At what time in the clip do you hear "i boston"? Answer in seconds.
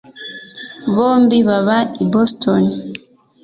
2.03-2.63